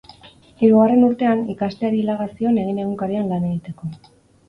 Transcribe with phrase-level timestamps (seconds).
[0.61, 3.97] Hirugarren urtean, ikasteari laga zion Egin egunkarian lan egiteko.